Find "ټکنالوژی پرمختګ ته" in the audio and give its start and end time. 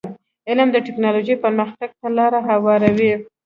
0.87-2.07